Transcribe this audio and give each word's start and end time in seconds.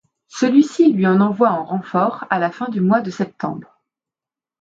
Celui-ci 0.29 0.91
lui 0.91 1.05
envoie 1.05 1.51
en 1.51 1.63
renfort 1.63 2.25
à 2.31 2.39
la 2.39 2.49
fin 2.49 2.67
du 2.69 2.81
mois 2.81 3.01
de 3.01 3.11
septembre. 3.11 3.83